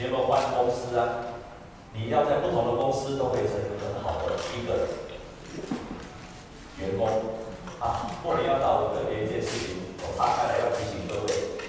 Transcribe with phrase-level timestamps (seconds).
[0.00, 1.28] 你有没有换公司啊？
[1.92, 4.88] 你要在不同的公司都可以成为很好的一个
[6.80, 7.04] 员工
[7.76, 8.08] 啊。
[8.24, 11.60] 过年要到了，特别一件事情，我大概来要提醒各位，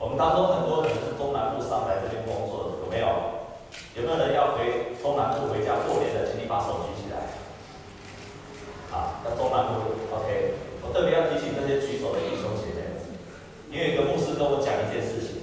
[0.00, 3.36] 我们当中很多人是中南部上来这边工作的，有没有？
[4.00, 6.32] 有没有人要回中南部回家过年的？
[6.32, 7.36] 请你把手举起来。
[8.96, 12.96] 啊，那中南部，OK，我特别要提醒这些举手的弟兄姐妹，
[13.68, 15.33] 因为一个牧师跟我讲一件事情。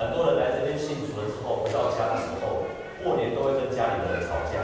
[0.00, 2.64] 很多人来这边信主了之后，回到家的时候，
[3.04, 4.56] 过年都会跟家里的人吵架，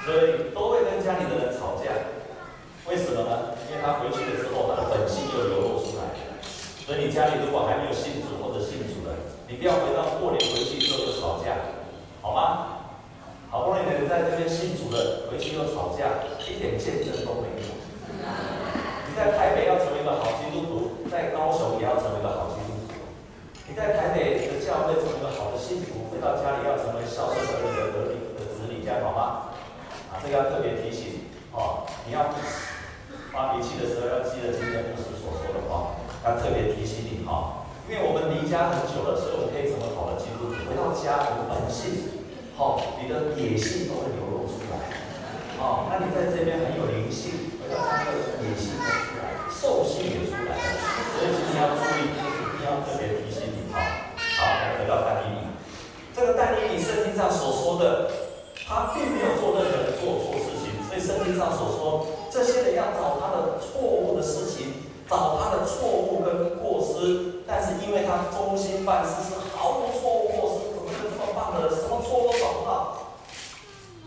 [0.00, 1.92] 所以都会跟家里的人吵架。
[2.88, 3.52] 为什么呢？
[3.68, 6.08] 因为他回去了之后，他的本性就流露出来。
[6.88, 9.12] 所以你家里如果还没有信主或者信主的，
[9.44, 11.52] 你不要回到过年回去之后就吵架，
[12.22, 12.80] 好吗？
[13.52, 17.68] 好不容易能在这边信主了，回去又吵架，一点见证都没有。
[19.04, 20.88] 你在台北要成为一个好基督徒。
[21.08, 22.92] 在高雄也要成为一个好基督徒。
[23.66, 29.54] 你在台北的教会成为一个好的信徒，回到家里要成为孝顺的儿女的子女，这样好吗？
[30.10, 31.86] 啊，这个要特别提醒哦。
[32.02, 32.26] 你要
[33.30, 35.94] 发脾气的时候要记得今天牧师所说的话，
[36.26, 37.70] 要特别提醒你哈。
[37.86, 40.58] 因为我们离家很久了，所以我们可以成为好的基督徒。
[40.66, 42.26] 回到家，我们本性，
[42.58, 44.90] 好，你的野性都会流露出来。
[45.62, 50.66] 哦，那你在这边很有灵性，回到家的野性也出来，兽性也出来了。
[51.14, 53.80] 所以今天要注意，就是一定要特别提醒你哈。
[54.38, 55.50] 好，来回到但以理，
[56.14, 58.08] 这个但以理圣经上所说的，
[58.64, 60.70] 他并没有做任何做错事情。
[60.86, 72.70] 所以圣经上所说，这些人要找他的错误的事情，找他的错误跟过失，但是因为他忠心办事，是毫无错误过失，怎么会这么棒的人，什么错都找不到。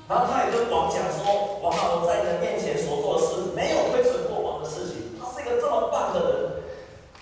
[0.08, 5.20] 然后他也跟王讲说，王啊，我在你的面前所做的事，没有亏损过王的事情。
[5.20, 6.64] 他是一个这么棒的人。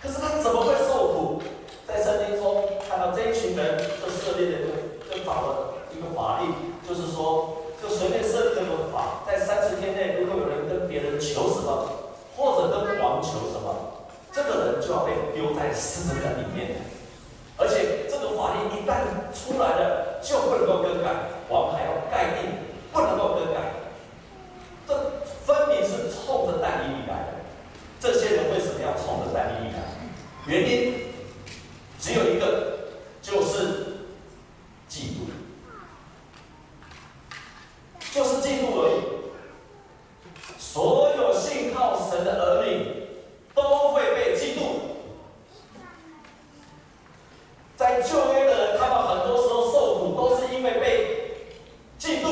[0.02, 1.42] 可是他怎么会受苦？
[1.86, 4.70] 在圣经中看到这一群人，就设立了一个，
[5.10, 6.54] 就找了一个法律，
[6.88, 11.90] 就是说，就随便设立这个法，在三十天内，如果有人跟别人求什么，
[12.38, 16.78] 或者跟王求什么，这个人就要被丢在狮子坑里面。
[17.58, 21.10] 而且这个法律一旦出来了，就不能够更改，
[21.50, 22.54] 王还要盖印，
[22.94, 23.74] 不能够更改。
[24.88, 24.96] 这
[25.44, 27.34] 分明是冲着但以理来的。
[28.00, 29.80] 这些人为什么要冲着但以理来？
[30.46, 30.94] 原因
[32.00, 32.80] 只有一个，
[33.22, 34.08] 就是
[34.90, 35.28] 嫉妒，
[38.16, 38.96] 就是嫉妒而已。
[40.58, 43.10] 所有信靠神的儿女
[43.54, 44.60] 都会被嫉妒。
[47.76, 51.36] 在旧约的人，他们很多时候受苦，都是因为被
[52.00, 52.30] 嫉妒。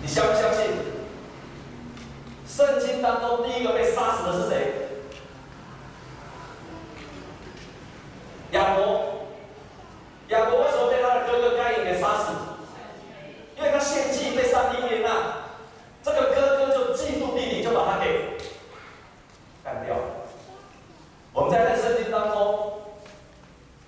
[0.00, 0.62] 你相不相信？
[2.48, 4.72] 圣经当中第一个被杀死的是谁？
[8.50, 8.82] 亚伯，
[10.28, 12.32] 亚伯为什么被他的哥哥该隐给杀死？
[13.56, 15.08] 因为他献祭被上帝悦纳，
[16.02, 18.36] 这个哥哥就嫉妒弟弟，就把他给
[19.64, 20.04] 干掉了。
[21.32, 22.82] 我们在看圣经当中，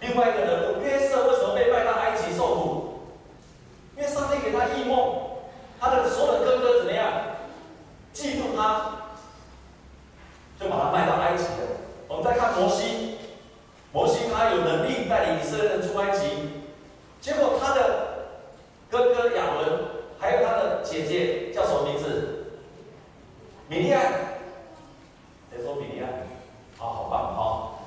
[0.01, 3.01] 另外一个人物约瑟为什么被卖到埃及受苦？
[3.99, 5.27] 因为上帝给他异梦，
[5.79, 7.13] 他的所有的哥哥怎么样？
[8.15, 8.93] 嫉妒他，
[10.61, 11.69] 就把它卖到埃及了。
[12.09, 13.19] 我们再看摩西。
[13.93, 16.27] 摩西他有能力带领以色列人出埃及，
[17.21, 17.81] 结果他的
[18.91, 19.85] 哥哥亚伦，
[20.19, 22.47] 还有他的姐姐叫什么名字？
[23.69, 24.13] 米利暗。
[25.53, 26.27] 谁说米利暗？
[26.77, 27.85] 好好棒哈！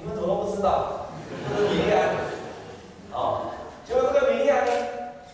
[0.00, 1.06] 你们怎么都不知道？
[1.56, 2.16] 这是米利暗。
[3.12, 3.52] 哦，
[3.86, 4.72] 结果这个米利暗呢，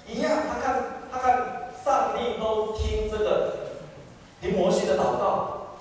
[0.07, 3.57] 一样，他看他看上帝都听这个
[4.41, 5.79] 听摩西的祷告，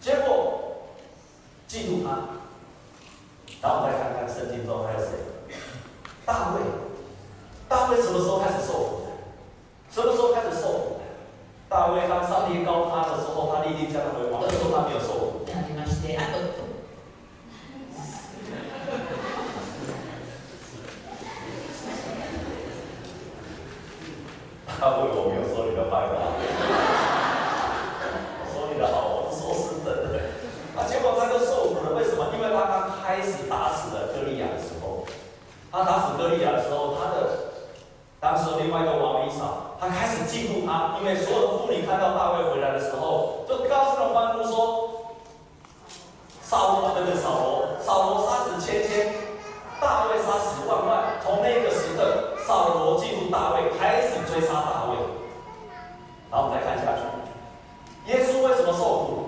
[0.00, 0.86] 结果
[1.68, 2.36] 嫉妒他。
[3.62, 5.08] 然后我们再看看圣经中还有谁？
[6.24, 6.60] 大卫，
[7.68, 9.10] 大卫什么时候开始受苦的？
[9.90, 11.04] 什么时候开始受苦的？
[11.68, 15.46] 大卫当上帝膏他的时候，他立定这样的为王，那时候他没有受苦。
[24.80, 26.36] 大卫，我没有说你的坏话，
[28.52, 30.20] 说你的好，我是说是真的。
[30.76, 32.28] 啊，结果他就受苦了，为什么？
[32.36, 35.08] 因为他刚开始打死了歌利亚的时候，
[35.72, 37.56] 他打死歌利亚的时候，他的
[38.20, 45.16] 当时另外一个王以扫，他开始嫉妒他，因为所有的妇女看到大卫回来的时候，就高声的欢呼说
[46.44, 47.16] ：“扫罗，对不对？
[47.16, 49.08] 扫罗，扫罗杀死千千，
[49.80, 54.96] 大卫杀死万万。”从那个时刻，扫罗嫉妒大卫，开始追杀大卫。
[56.30, 59.22] 然后我们再看下去，耶稣为什么受苦？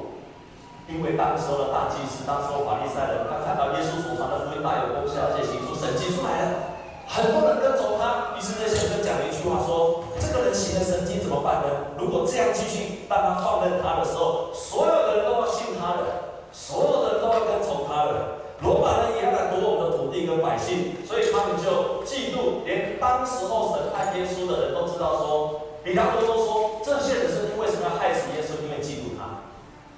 [0.88, 6.74] 因为当时候的大祭司，当时候法利赛人，他看到耶稣所传的福音大有功效，而且行出神迹出来了，
[7.06, 8.34] 很多人跟从他。
[8.34, 11.94] 于是那些人就讲了一句话说：“这个人行了神迹怎么办呢？
[11.94, 18.42] 如果这样继续，当他放任他的时候，所有的人都要信他的，所有的人都要跟从他的。
[18.58, 28.58] 罗马人也要来夺我们的土地跟百姓，所以他们就嫉妒，连当时候审判耶稣的人都知道说，比拉多都说，这些人是为什么要害死耶稣？
[28.66, 29.46] 因为嫉妒他。”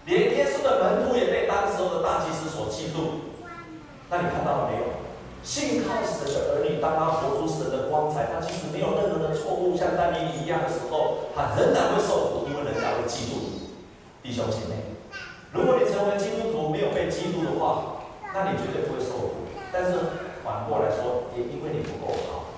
[0.08, 3.30] 连耶稣的门徒也被当时候的大祭司所嫉妒。
[4.08, 4.88] 那你看到了没有？
[5.44, 13.72] 信靠神的儿女，当他活出神的光彩，他即使没有任何的错误，像但以理一样的时候，他仍然会受苦，因为人家会嫉妒你。
[14.20, 14.98] 弟兄姐妹，
[15.52, 18.04] 如果你成为基督徒没有被嫉妒的话，
[18.34, 19.48] 那你绝对不会受苦。
[19.72, 19.96] 但是
[20.42, 22.50] 反过来说，也因为你不够好，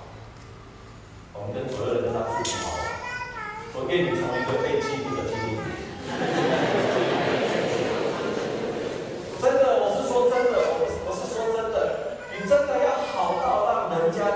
[1.35, 2.75] 我们跟所有人跟他祝福好，
[3.75, 5.63] 我愿你成为一个被嫉妒的基督徒。
[12.49, 14.27] 真的要好到让人家，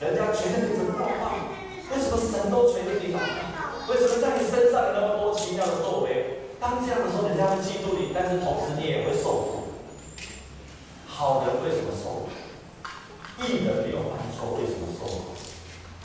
[0.00, 1.52] 人家觉得你怎么那么棒？
[1.92, 3.92] 为什么神都垂听你祷告？
[3.92, 6.48] 为什么在你身上有那么多奇妙的作为？
[6.58, 9.76] 当这样的时候，人家会嫉妒你，但是同时你也会受苦。
[11.04, 12.32] 好人为什么受苦？
[13.44, 15.36] 义人没有犯错，为什么受苦？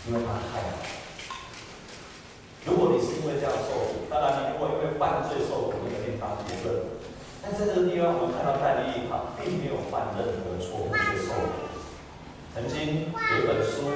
[0.08, 0.84] 因为他太好。
[2.68, 7.00] 如果你是因为这样受苦，当然你如果因为犯罪受苦，你肯定当别人。
[7.40, 11.65] 但在这个地方，我们看到但以理他并没有犯任何错误，接受苦。
[12.56, 13.92] 曾经有一本书，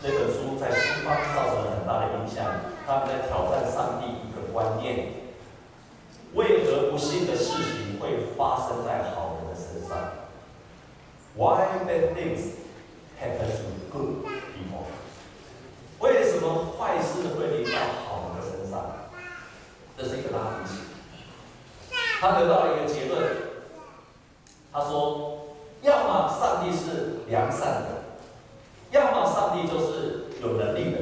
[0.00, 2.46] 这本书在西方造成了很大的影响。
[2.86, 5.08] 他们在挑战上帝一个观念：
[6.34, 9.98] 为何不幸的事情会发生在好人的身上
[11.34, 12.54] ？Why bad things
[13.20, 14.24] happen to good
[14.54, 14.86] people？
[15.98, 18.84] 为什么坏事会临到好人的身上？
[19.98, 20.78] 这是一个大问题。
[22.20, 23.20] 他得到了一个结论，
[24.72, 25.45] 他说：
[25.86, 28.10] 要么上帝是良善的，
[28.90, 30.98] 要么上帝就是有能力的。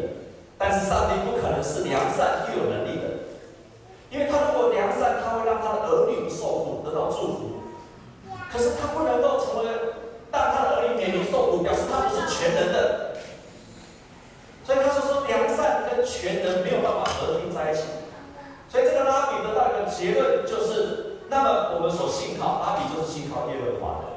[0.59, 3.05] 但是上帝不可能是良善又有能力的，
[4.11, 7.41] 因为他如果良善，他会让他的儿女受苦得到祝福。
[8.53, 9.73] 可是他不能够成为
[10.31, 13.17] 让他的儿女免于受苦，表示他不是全能的。
[14.65, 17.85] 所以他就说，良善跟全能没有办法合并在一起。
[18.69, 21.01] 所以这个拉比得到一个结论，就是。
[21.31, 24.14] 那么我们所信靠，拉比就是信靠耶和华的。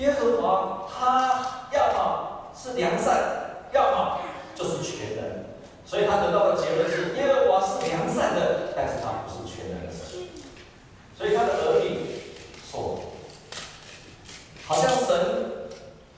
[0.00, 4.20] 耶和华他要么是良善，要么
[4.54, 5.44] 就是全能。
[5.84, 10.26] 所以他得到的结论是：耶和华是良善的，但是他不是全能的神。
[11.18, 12.00] 所以他的儿女
[12.70, 13.12] 错，
[14.64, 15.68] 好像神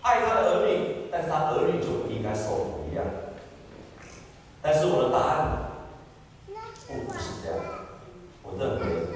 [0.02, 3.04] 爱他的儿女，但是他儿女就不应该受苦一样。
[4.62, 5.58] 但是我的答案
[6.86, 7.64] 不不是这样，
[8.44, 9.08] 我认为。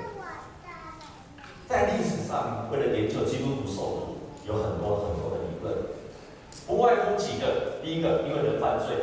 [1.68, 4.16] 在历史上，为了研究基督徒受苦，
[4.46, 5.74] 有很多很多的理论，
[6.64, 8.94] 不外乎几个：第一个，因为人犯罪；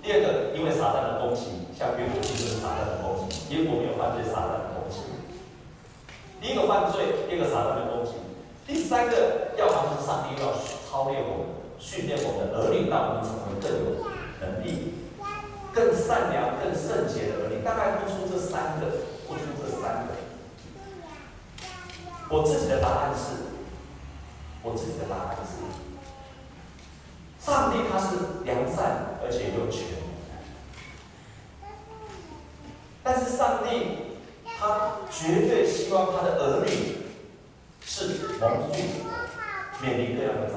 [0.00, 5.02] 第二个，因为撒旦的攻击，像约伯记就是撒旦的攻击，结果没有犯罪，撒旦的攻击。
[6.40, 8.12] 第一个犯罪，第二个撒旦的攻击，
[8.64, 10.54] 第三个，要么就是上帝要
[10.86, 14.06] 操练我们，训练我们的儿女，让我们成为更有
[14.38, 14.94] 能力、
[15.74, 17.66] 更善良、更圣洁的儿女。
[17.66, 18.86] 大概不出这三个，
[19.26, 20.14] 不出这三个。
[22.34, 23.52] 我自己的答案是，
[24.62, 25.60] 我自己的答案是，
[27.44, 30.00] 上帝他是良善而且又全
[31.60, 31.68] 能，
[33.02, 36.98] 但是上帝他绝对希望他的儿女
[37.84, 38.74] 是蒙福，
[39.80, 40.54] 免于各样的灾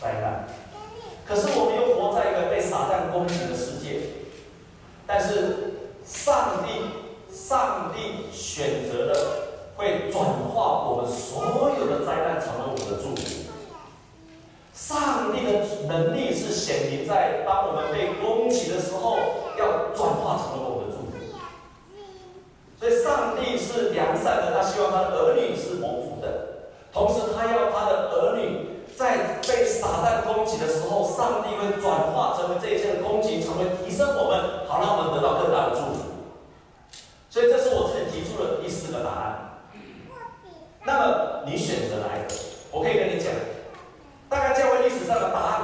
[0.00, 0.46] 灾难。
[1.24, 4.00] 可是我们又活在一个被撒旦攻击的世界，
[5.06, 5.74] 但是
[6.04, 9.40] 上帝，上帝选择了。
[9.76, 13.50] 会转化我们所有的灾难成为我们的祝福。
[14.72, 19.18] 上帝的能力是显明在当我们被攻击的时候，
[19.58, 20.83] 要转化成为我们。
[22.84, 26.68] 所以，上帝是良善的，他希望他的儿女是蒙福的。
[26.92, 36.04] 同时，他要他的儿女在被撒旦攻击的时候，上帝会转化成为这一切的攻击，成为提升我们，好让我们得到更大的祝福。
[37.30, 39.64] 所以，这是我自己提出的第四个答案。
[40.84, 42.34] 那么你选择哪一个？
[42.70, 43.32] 我可以跟你讲，
[44.28, 45.63] 大概教会历史上的答案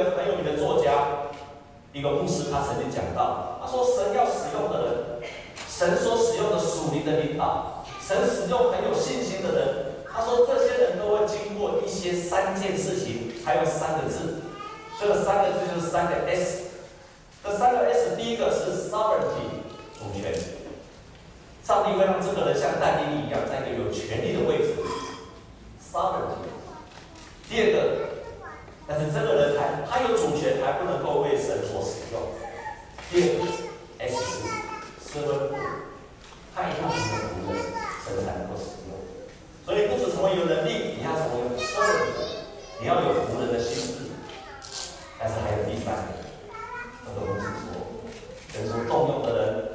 [0.00, 1.32] 一个很有名的作家
[1.92, 5.30] 一个故事他曾经讲到他说神要使用的人
[5.68, 14.42] 神所使用的属灵的领导神使用很有信心的人他说这些人都会经过一些三件事情还有三个字。
[14.98, 16.64] 这三个字就是三个 s
[17.44, 19.60] 这三个 s 第一个是 sovereignty
[19.98, 20.32] 主权。
[21.62, 24.74] 上帝会让这个人像戴笠一样在一个有权利的位置。
[25.92, 26.48] sovereignty
[27.46, 28.05] 第二个
[28.88, 32.22] 但是这个人还，他有主权还不能够为神所使用。
[33.10, 33.26] 第二
[33.98, 34.14] ，S4
[35.02, 35.54] 四分五，
[36.54, 37.58] 他也不能够为
[38.04, 38.94] 神才能够使用。
[39.64, 41.82] 所以，不止成为有能力，你要成为圣，
[42.80, 44.06] 你要有服人的心智。
[45.18, 46.02] 但是还有第三个，
[47.06, 47.74] 我不能只说，
[48.52, 49.65] 神说动用的人。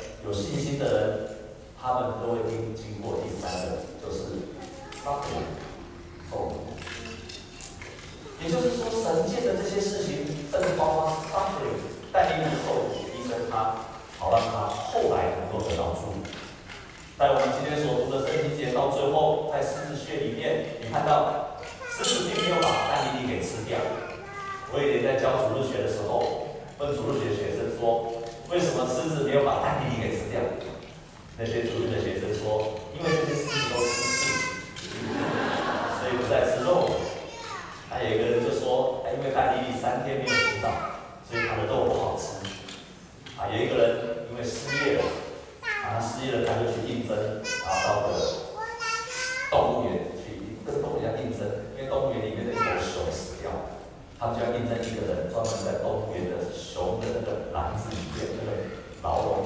[54.21, 58.53] 他就要变成一个人，专门在东边的熊的那个篮子里面，那个
[59.01, 59.40] 牢笼。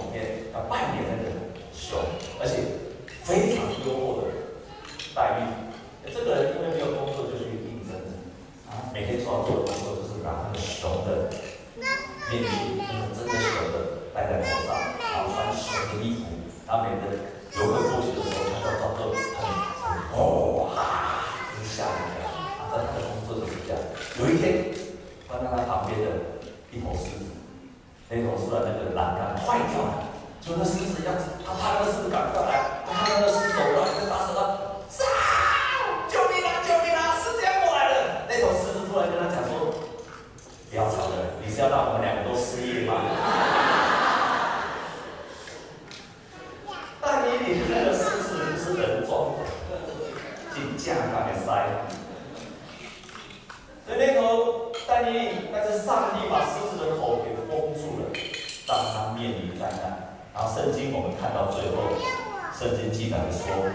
[62.57, 63.69] 圣经记载说，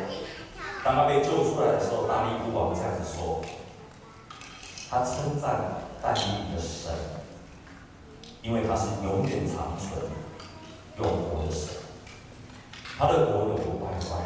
[0.82, 3.42] 当他被救出来的时候，大力不王这样子说，
[4.88, 6.90] 他称赞戴笠的神，
[8.40, 10.00] 因为他是永远长存、
[10.96, 11.74] 永恒的神。
[12.98, 14.24] 他的国永不败坏，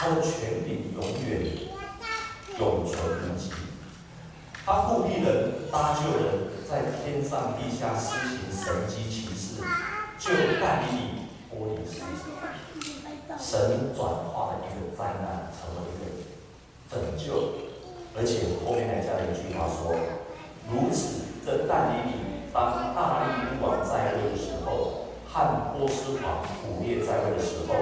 [0.00, 1.68] 他的权柄永远
[2.58, 3.52] 永存不息。
[4.64, 9.62] 他护庇人、搭救人在天上地下施行神机奇事，
[10.18, 12.00] 救戴笠脱离死。
[13.40, 16.04] 神转化的一个灾难成为一个
[16.90, 17.54] 拯救，
[18.16, 19.94] 而且后面还加了一句话说
[20.68, 27.74] ：“如此，这但以理当大力王在位的时候，汉波斯王古列在位的时候。”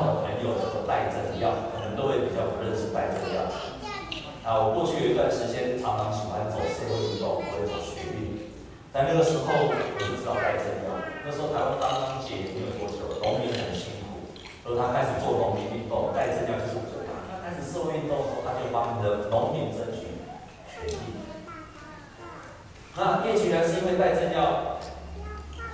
[0.00, 3.46] 好朋友叫做拜正耀，可能都会比较不认识拜正耀。
[4.44, 8.50] 啊，我过去有一段时间常常喜欢走社会运动，我也走学运，
[8.92, 10.92] 但那个时候我不知道拜正耀。
[11.24, 17.00] 那时候台湾刚刚解没有多久，农民很辛苦，所以他开始做农民运动，拜正耀就是最。
[17.08, 20.12] 他开始社会运动的时候，他就帮你的农民争取
[20.68, 21.16] 权益。
[22.96, 24.80] 那叶群呢，是因为拜正耀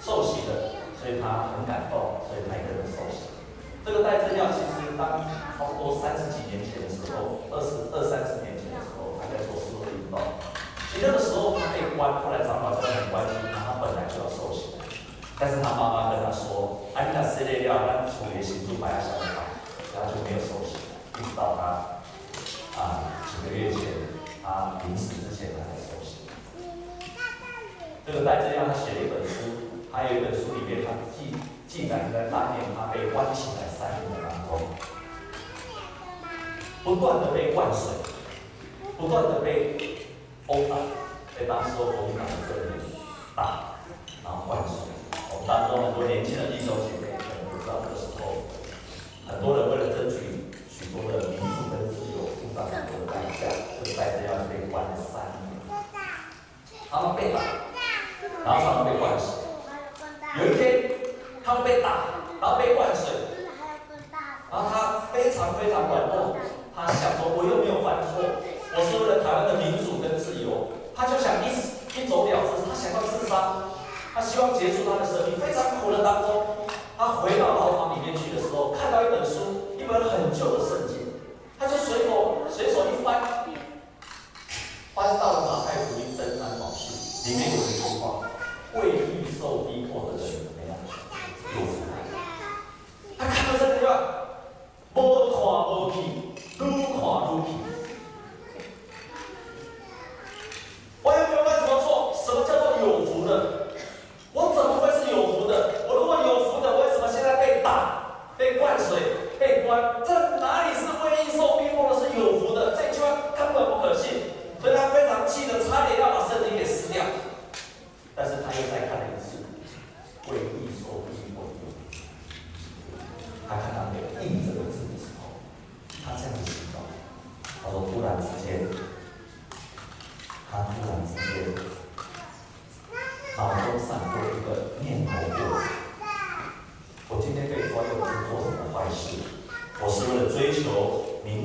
[0.00, 3.29] 受洗的，所以他很感动，所以他一个人受洗。
[3.84, 5.24] 这个戴正耀其实当
[5.56, 10.20] 差不多三十几年前的时候，二十二三十年前的时候，他在做社会引导。
[10.92, 14.76] 其实那个时候他被关，后来长老家很关心他，他本来就要受刑，
[15.40, 19.48] 但是他妈妈跟他说：“哎，那谁来料，那处理刑度把他想法，
[19.96, 20.76] 他就没有受刑，
[21.16, 21.96] 一直到他
[22.76, 23.80] 啊几个月前
[24.44, 26.28] 他临死之前他才受刑。
[28.04, 31.32] 这个戴正耀他写了一本书，还有一本书里面他记。
[31.70, 34.58] 记载在当年，他被关起来三年的当中，
[36.82, 37.92] 不断的被灌水，
[38.98, 39.78] 不断的被
[40.48, 40.74] 殴打，
[41.38, 42.72] 被当时国民党的人
[43.36, 43.76] 打，
[44.24, 44.90] 然后灌水。
[45.32, 48.42] 我们当中很多年轻的弟兄姐妹，可能不知道这个时候，
[49.28, 49.79] 很多人问。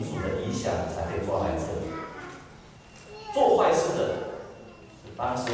[0.06, 1.66] 主的理想才可以做坏事。
[3.34, 4.18] 做坏事的
[5.18, 5.52] 当时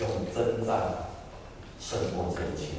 [0.00, 1.08] 用征战
[1.80, 2.74] 胜过这一切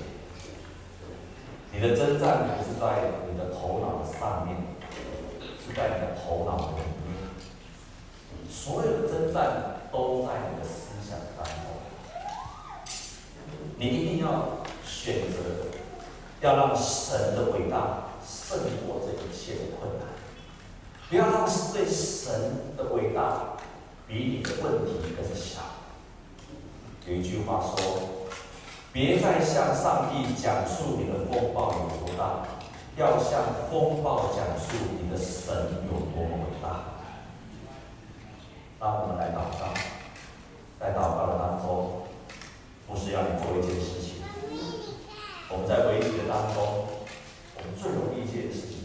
[1.71, 4.55] 你的征战不是在你的头脑的上面
[5.65, 7.29] 是在你的头脑里面
[8.49, 11.79] 所有的征战都在你的思想当中。
[13.77, 15.37] 你一定要选择
[16.41, 20.07] 要让神的伟大胜过这一切的困难
[21.09, 23.57] 不要让对神的伟大
[24.07, 25.61] 比你的问题更小
[27.07, 27.75] 有一句话说
[28.93, 32.45] ：“别再向上帝讲述你的风暴有多大，
[32.97, 35.55] 要向风暴讲述你的神
[35.87, 36.83] 有多么伟大。”
[38.79, 39.73] 当我们来祷告，
[40.79, 42.03] 在祷告的当中，
[42.87, 44.21] 不是要你做一件事情。
[45.49, 46.85] 我们在危机的当中，
[47.55, 48.78] 我们最容易一件事情。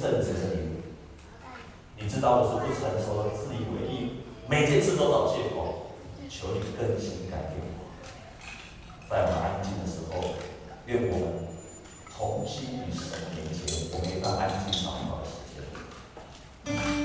[0.00, 0.48] 正的神圣。
[1.98, 5.86] 你知道我是不成熟的自以为意，每件事都找借口。
[6.32, 10.36] 求你更新改变我，在我们安静的时候，
[10.86, 11.48] 愿我们
[12.16, 13.90] 重新与神连接。
[13.92, 15.32] 我们一安静祷告的时
[16.94, 16.99] 间。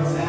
[0.00, 0.27] what's happening.